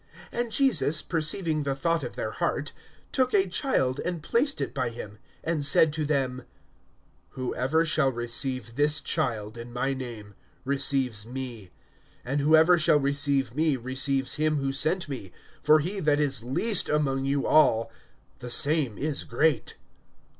(47)And 0.33 0.49
Jesus, 0.49 1.01
perceiving 1.03 1.61
the 1.61 1.75
thought 1.75 2.01
of 2.01 2.15
their 2.15 2.31
heart, 2.31 2.71
took 3.11 3.35
a 3.35 3.47
child 3.47 3.99
and 4.03 4.23
placed 4.23 4.59
it 4.59 4.73
by 4.73 4.89
him, 4.89 5.19
(48)and 5.45 5.61
said 5.63 5.93
to 5.93 6.05
them: 6.05 6.41
Whoever 7.37 7.85
shall 7.85 8.11
receive 8.11 8.73
this 8.75 8.99
child 8.99 9.59
in 9.59 9.71
my 9.71 9.93
name, 9.93 10.33
receives 10.65 11.27
me; 11.27 11.69
and 12.25 12.39
whoever 12.41 12.79
shall 12.79 12.99
receive 12.99 13.53
me, 13.53 13.75
receives 13.77 14.37
him 14.37 14.57
who 14.57 14.71
sent 14.71 15.07
me; 15.07 15.31
for 15.61 15.77
he 15.81 15.99
that 15.99 16.19
is 16.19 16.43
least 16.43 16.89
among 16.89 17.25
you 17.25 17.45
all, 17.45 17.91
the 18.39 18.49
same 18.49 18.97
is 18.97 19.23
great. 19.23 19.77